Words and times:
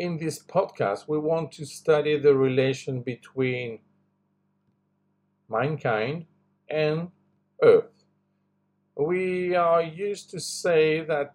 in 0.00 0.16
this 0.16 0.42
podcast, 0.42 1.06
we 1.06 1.18
want 1.18 1.52
to 1.52 1.66
study 1.66 2.18
the 2.18 2.34
relation 2.34 3.02
between 3.02 3.80
mankind 5.46 6.24
and 6.70 7.10
Earth. 7.62 7.92
We 8.96 9.54
are 9.54 9.82
used 9.82 10.30
to 10.30 10.40
say 10.40 11.02
that 11.02 11.34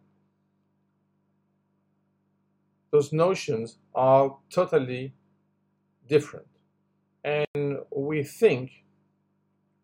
those 2.92 3.14
notions 3.14 3.78
are 3.94 4.36
totally 4.50 5.14
different. 6.10 6.48
And 7.24 7.82
we 7.96 8.24
think, 8.24 8.72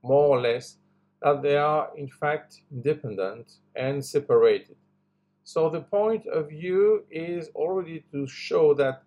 more 0.01 0.29
or 0.37 0.41
less, 0.41 0.77
that 1.21 1.43
they 1.43 1.55
are 1.55 1.89
in 1.95 2.07
fact 2.07 2.61
independent 2.71 3.57
and 3.75 4.03
separated. 4.03 4.75
So 5.43 5.69
the 5.69 5.81
point 5.81 6.27
of 6.27 6.49
view 6.49 7.03
is 7.09 7.49
already 7.55 8.05
to 8.11 8.27
show 8.27 8.73
that 8.75 9.03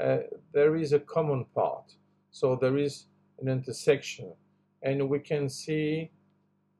uh, 0.00 0.18
there 0.52 0.76
is 0.76 0.92
a 0.92 1.00
common 1.00 1.44
part. 1.54 1.94
So 2.30 2.56
there 2.56 2.78
is 2.78 3.06
an 3.40 3.48
intersection, 3.48 4.32
and 4.82 5.08
we 5.08 5.18
can 5.18 5.48
see 5.48 6.10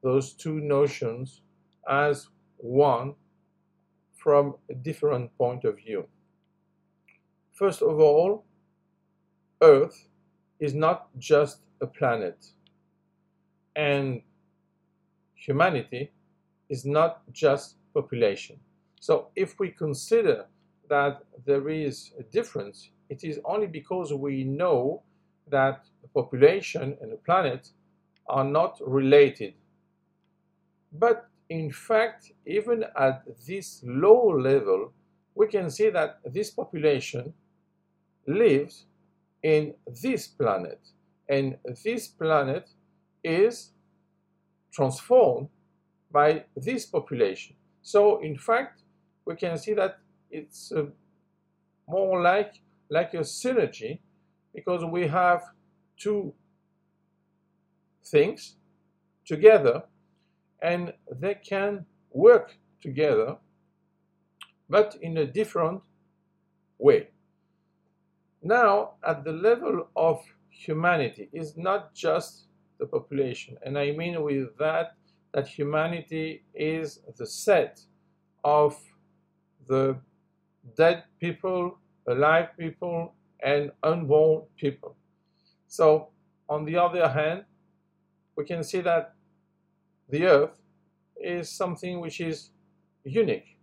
those 0.01 0.33
two 0.33 0.59
notions 0.59 1.41
as 1.87 2.27
one 2.57 3.15
from 4.15 4.55
a 4.69 4.73
different 4.73 5.37
point 5.37 5.65
of 5.65 5.77
view. 5.77 6.07
First 7.51 7.81
of 7.81 7.99
all, 7.99 8.45
Earth 9.61 10.07
is 10.59 10.73
not 10.73 11.07
just 11.19 11.59
a 11.81 11.87
planet, 11.87 12.45
and 13.75 14.21
humanity 15.35 16.11
is 16.69 16.85
not 16.85 17.21
just 17.31 17.75
population. 17.93 18.59
So 19.03 19.27
if 19.35 19.59
we 19.59 19.69
consider 19.69 20.45
that 20.87 21.25
there 21.45 21.67
is 21.67 22.13
a 22.17 22.23
difference, 22.23 22.91
it 23.09 23.25
is 23.25 23.37
only 23.43 23.67
because 23.67 24.13
we 24.13 24.45
know 24.45 25.03
that 25.49 25.83
the 26.01 26.07
population 26.07 26.97
and 27.01 27.11
the 27.11 27.17
planet 27.17 27.67
are 28.27 28.45
not 28.45 28.79
related. 28.79 29.55
But 30.93 31.27
in 31.49 31.69
fact, 31.69 32.31
even 32.45 32.85
at 32.97 33.25
this 33.45 33.81
low 33.83 34.29
level, 34.29 34.93
we 35.35 35.47
can 35.47 35.69
see 35.69 35.89
that 35.89 36.19
this 36.23 36.51
population 36.51 37.33
lives 38.25 38.85
in 39.41 39.73
this 40.01 40.27
planet, 40.27 40.79
and 41.27 41.57
this 41.83 42.07
planet 42.07 42.69
is 43.21 43.71
transformed 44.71 45.49
by 46.09 46.45
this 46.55 46.85
population. 46.85 47.57
So, 47.81 48.21
in 48.21 48.37
fact, 48.37 48.82
we 49.25 49.35
can 49.35 49.57
see 49.57 49.73
that 49.73 49.99
it's 50.29 50.71
uh, 50.71 50.85
more 51.87 52.21
like 52.21 52.55
like 52.89 53.13
a 53.13 53.19
synergy 53.19 53.99
because 54.53 54.83
we 54.85 55.07
have 55.07 55.41
two 55.97 56.33
things 58.05 58.55
together 59.25 59.83
and 60.61 60.93
they 61.19 61.35
can 61.35 61.85
work 62.11 62.57
together 62.81 63.37
but 64.69 64.95
in 65.01 65.17
a 65.17 65.25
different 65.25 65.81
way. 66.79 67.09
Now 68.41 68.93
at 69.05 69.23
the 69.23 69.31
level 69.31 69.87
of 69.95 70.21
humanity 70.49 71.29
is 71.33 71.57
not 71.57 71.93
just 71.93 72.45
the 72.79 72.85
population 72.85 73.57
and 73.63 73.77
i 73.77 73.91
mean 73.91 74.21
with 74.21 74.55
that 74.57 74.95
that 75.33 75.47
humanity 75.47 76.43
is 76.53 76.99
the 77.17 77.25
set 77.25 77.81
of 78.43 78.77
the 79.67 79.95
dead 80.77 81.03
people, 81.19 81.77
alive 82.07 82.49
people, 82.57 83.13
and 83.41 83.71
unborn 83.83 84.43
people. 84.57 84.95
So, 85.67 86.09
on 86.49 86.65
the 86.65 86.77
other 86.77 87.07
hand, 87.07 87.45
we 88.35 88.45
can 88.45 88.63
see 88.63 88.81
that 88.81 89.13
the 90.09 90.25
earth 90.25 90.61
is 91.17 91.49
something 91.49 91.99
which 91.99 92.19
is 92.19 92.49
unique, 93.03 93.57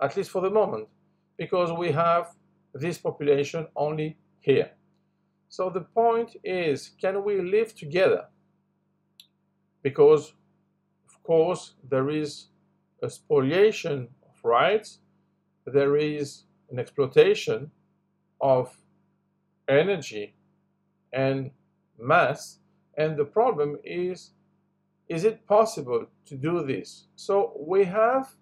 at 0.00 0.16
least 0.16 0.30
for 0.30 0.40
the 0.40 0.50
moment, 0.50 0.88
because 1.36 1.72
we 1.72 1.92
have 1.92 2.34
this 2.74 2.98
population 2.98 3.66
only 3.76 4.16
here. 4.40 4.70
So 5.48 5.70
the 5.70 5.80
point 5.80 6.36
is, 6.44 6.90
can 7.00 7.24
we 7.24 7.40
live 7.40 7.74
together? 7.74 8.26
Because, 9.82 10.32
of 11.08 11.22
course, 11.22 11.74
there 11.88 12.10
is 12.10 12.48
a 13.02 13.08
spoliation 13.08 14.08
of 14.28 14.44
rights 14.44 14.98
there 15.66 15.96
is 15.96 16.44
an 16.70 16.78
exploitation 16.78 17.70
of 18.40 18.76
energy 19.68 20.34
and 21.12 21.50
mass 21.98 22.58
and 22.96 23.16
the 23.16 23.24
problem 23.24 23.76
is 23.84 24.30
is 25.08 25.24
it 25.24 25.46
possible 25.46 26.06
to 26.24 26.36
do 26.36 26.66
this? 26.66 27.06
So 27.14 27.52
we 27.58 27.84
have 27.84 28.34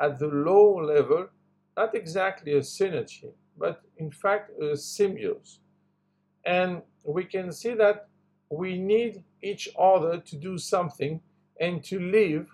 at 0.00 0.18
the 0.18 0.26
low 0.26 0.76
level 0.76 1.28
not 1.76 1.94
exactly 1.94 2.54
a 2.54 2.60
synergy 2.60 3.32
but 3.56 3.82
in 3.98 4.10
fact 4.10 4.50
a 4.60 4.74
symbiose. 4.74 5.58
And 6.44 6.82
we 7.04 7.24
can 7.24 7.52
see 7.52 7.74
that 7.74 8.08
we 8.50 8.78
need 8.78 9.22
each 9.42 9.68
other 9.78 10.18
to 10.18 10.36
do 10.36 10.58
something 10.58 11.20
and 11.60 11.84
to 11.84 12.00
live 12.00 12.48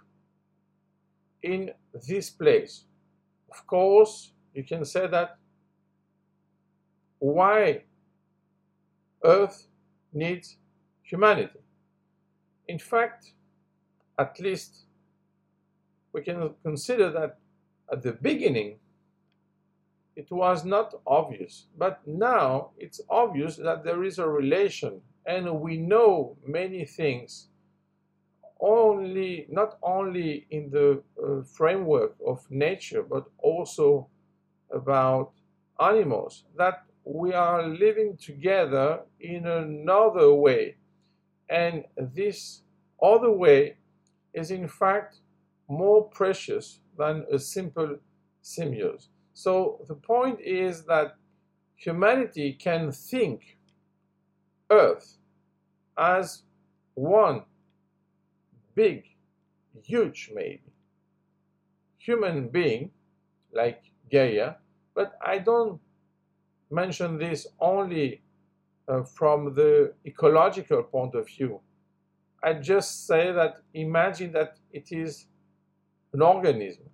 in 1.42 1.70
this 2.08 2.28
place 2.28 2.85
of 3.56 3.66
course, 3.66 4.32
you 4.54 4.64
can 4.64 4.84
say 4.84 5.06
that 5.06 5.38
why 7.18 7.82
Earth 9.24 9.68
needs 10.12 10.58
humanity. 11.02 11.60
In 12.68 12.78
fact, 12.78 13.32
at 14.18 14.38
least 14.40 14.86
we 16.12 16.22
can 16.22 16.50
consider 16.62 17.10
that 17.10 17.38
at 17.90 18.02
the 18.02 18.12
beginning 18.12 18.78
it 20.16 20.30
was 20.30 20.64
not 20.64 20.94
obvious, 21.06 21.66
but 21.76 22.00
now 22.06 22.70
it's 22.78 23.00
obvious 23.08 23.56
that 23.56 23.84
there 23.84 24.02
is 24.02 24.18
a 24.18 24.28
relation, 24.28 25.00
and 25.26 25.60
we 25.60 25.76
know 25.76 26.36
many 26.46 26.84
things 26.84 27.48
only 28.60 29.46
not 29.50 29.78
only 29.82 30.46
in 30.50 30.70
the 30.70 31.02
uh, 31.22 31.42
framework 31.42 32.14
of 32.26 32.44
nature 32.50 33.02
but 33.02 33.24
also 33.38 34.08
about 34.72 35.32
animals 35.80 36.44
that 36.56 36.84
we 37.04 37.32
are 37.32 37.66
living 37.66 38.16
together 38.16 39.00
in 39.20 39.46
another 39.46 40.32
way. 40.34 40.76
And 41.48 41.84
this 41.96 42.62
other 43.00 43.30
way 43.30 43.76
is 44.34 44.50
in 44.50 44.66
fact 44.66 45.20
more 45.68 46.04
precious 46.04 46.80
than 46.98 47.24
a 47.30 47.38
simple 47.38 47.98
symbiose 48.42 49.08
so 49.36 49.78
the 49.86 49.94
point 49.94 50.40
is 50.40 50.84
that 50.84 51.16
humanity 51.74 52.54
can 52.54 52.90
think 52.90 53.58
earth 54.70 55.18
as 55.98 56.42
one 56.94 57.42
big, 58.76 59.04
huge 59.82 60.30
maybe, 60.32 60.70
human 61.98 62.48
being 62.48 62.90
like 63.52 63.82
Gaia, 64.12 64.54
but 64.94 65.18
I 65.24 65.38
don't 65.38 65.80
mention 66.70 67.18
this 67.18 67.46
only 67.58 68.22
uh, 68.86 69.02
from 69.02 69.54
the 69.54 69.94
ecological 70.06 70.82
point 70.84 71.14
of 71.14 71.26
view. 71.26 71.60
I 72.42 72.52
just 72.52 73.06
say 73.06 73.32
that 73.32 73.56
imagine 73.74 74.32
that 74.32 74.58
it 74.72 74.92
is 74.92 75.26
an 76.12 76.22
organism. 76.22 76.84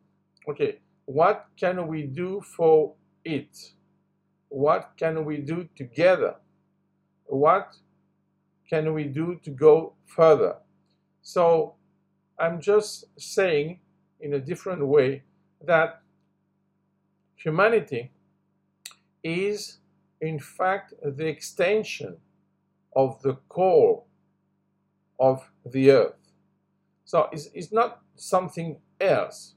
Okay, 0.48 0.78
what 1.04 1.46
can 1.58 1.86
we 1.88 2.04
do 2.04 2.40
for 2.40 2.94
it? 3.24 3.56
What 4.48 4.92
can 4.96 5.24
we 5.24 5.38
do 5.38 5.68
together? 5.76 6.36
What 7.24 7.74
can 8.68 8.94
we 8.94 9.04
do 9.04 9.38
to 9.44 9.50
go 9.50 9.94
further? 10.06 10.56
So 11.22 11.74
I'm 12.38 12.60
just 12.60 13.04
saying 13.18 13.80
in 14.20 14.34
a 14.34 14.40
different 14.40 14.86
way 14.86 15.22
that 15.64 16.02
humanity 17.36 18.10
is 19.22 19.78
in 20.20 20.38
fact 20.38 20.94
the 21.02 21.26
extension 21.26 22.16
of 22.94 23.20
the 23.22 23.34
core 23.48 24.02
of 25.18 25.50
the 25.66 25.90
earth. 25.90 26.32
So 27.04 27.28
it's, 27.32 27.48
it's 27.54 27.72
not 27.72 28.00
something 28.16 28.78
else. 29.00 29.54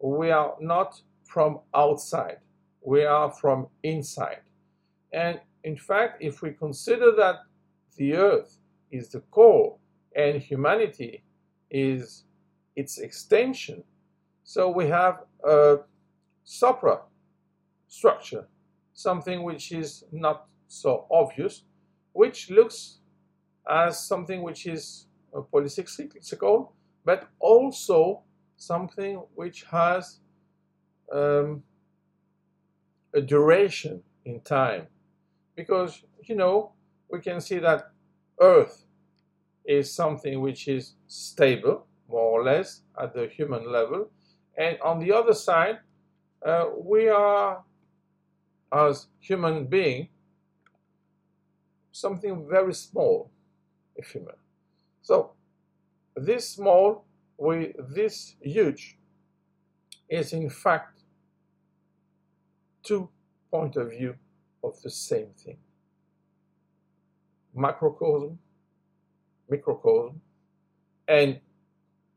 We 0.00 0.30
are 0.30 0.54
not 0.60 1.00
from 1.24 1.60
outside, 1.74 2.38
we 2.80 3.04
are 3.04 3.30
from 3.30 3.68
inside. 3.82 4.40
And 5.12 5.40
in 5.64 5.76
fact, 5.76 6.22
if 6.22 6.42
we 6.42 6.50
consider 6.52 7.12
that 7.16 7.36
the 7.96 8.14
earth 8.14 8.58
is 8.90 9.08
the 9.08 9.20
core 9.20 9.76
and 10.14 10.40
humanity 10.40 11.22
is 11.70 12.24
its 12.74 12.98
extension. 12.98 13.82
So 14.44 14.70
we 14.70 14.86
have 14.88 15.20
a 15.44 15.78
supra 16.44 17.00
structure 17.88 18.46
something 18.96 19.42
which 19.42 19.72
is 19.72 20.04
not 20.10 20.46
so 20.68 21.06
obvious, 21.10 21.62
which 22.12 22.50
looks 22.50 22.98
as 23.70 24.00
something 24.00 24.42
which 24.42 24.66
is 24.66 25.06
polycyclical, 25.52 26.72
but 27.04 27.28
also 27.38 28.22
something 28.56 29.16
which 29.34 29.64
has 29.64 30.20
um, 31.12 31.62
a 33.14 33.20
duration 33.20 34.02
in 34.24 34.40
time. 34.40 34.86
Because, 35.54 36.02
you 36.24 36.34
know, 36.34 36.72
we 37.10 37.20
can 37.20 37.40
see 37.40 37.58
that 37.58 37.90
Earth 38.40 38.85
is 39.66 39.92
something 39.92 40.40
which 40.40 40.68
is 40.68 40.94
stable, 41.08 41.86
more 42.08 42.40
or 42.40 42.44
less, 42.44 42.82
at 43.00 43.14
the 43.14 43.26
human 43.26 43.70
level. 43.70 44.10
And 44.56 44.78
on 44.80 44.98
the 44.98 45.12
other 45.12 45.34
side, 45.34 45.78
uh, 46.44 46.66
we 46.78 47.08
are, 47.08 47.62
as 48.72 49.08
human 49.20 49.66
being, 49.66 50.08
something 51.92 52.46
very 52.48 52.74
small, 52.74 53.30
ephemeral. 53.96 54.38
So 55.02 55.32
this 56.14 56.48
small 56.48 57.04
with 57.38 57.72
this 57.94 58.36
huge 58.40 58.98
is 60.08 60.32
in 60.32 60.48
fact 60.48 61.00
two 62.82 63.08
point 63.50 63.76
of 63.76 63.90
view 63.90 64.14
of 64.62 64.80
the 64.82 64.90
same 64.90 65.28
thing. 65.36 65.58
Macrocosm, 67.54 68.38
microcosm, 69.50 70.20
and 71.08 71.40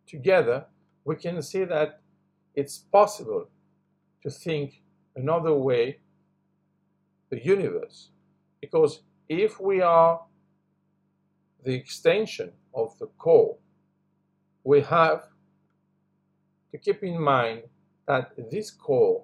together 0.08 0.66
we 1.06 1.16
can 1.16 1.42
see 1.42 1.64
that 1.64 2.02
it's 2.56 2.78
possible 2.78 3.48
to 4.24 4.30
think 4.30 4.82
another 5.16 5.54
way 5.54 6.00
the 7.30 7.44
universe 7.44 8.10
because 8.60 9.02
if 9.28 9.60
we 9.60 9.82
are 9.82 10.22
the 11.64 11.74
extension 11.74 12.52
of 12.74 12.98
the 13.00 13.06
core 13.18 13.58
we 14.64 14.82
have 14.82 15.24
to 16.72 16.78
keep 16.78 17.04
in 17.04 17.22
mind 17.22 17.64
that 18.08 18.32
this 18.52 18.72
core 18.72 19.24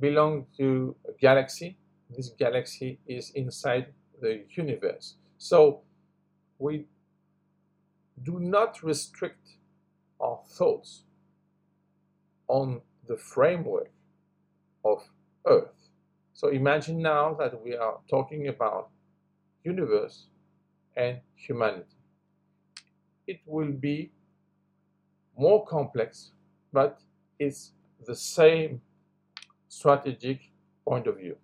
belongs 0.00 0.46
to 0.58 0.94
a 1.08 1.12
galaxy. 1.20 1.76
This 2.10 2.30
galaxy 2.30 2.98
is 3.06 3.30
inside 3.30 3.86
the 4.20 4.44
universe. 4.50 5.14
So 5.38 5.80
we 6.58 6.86
do 8.22 8.38
not 8.38 8.82
restrict 8.82 9.48
our 10.20 10.40
thoughts 10.46 11.02
on 12.48 12.80
the 13.06 13.16
framework 13.16 13.90
of 14.84 15.02
Earth. 15.46 15.90
So 16.32 16.48
imagine 16.48 17.00
now 17.00 17.34
that 17.34 17.62
we 17.62 17.76
are 17.76 17.98
talking 18.08 18.48
about 18.48 18.90
universe 19.62 20.26
and 20.96 21.20
humanity. 21.36 21.96
It 23.26 23.40
will 23.46 23.72
be 23.72 24.10
more 25.36 25.64
complex, 25.66 26.32
but 26.72 27.00
it's 27.38 27.72
the 28.06 28.14
same 28.14 28.80
strategic 29.68 30.50
point 30.86 31.06
of 31.06 31.16
view. 31.16 31.36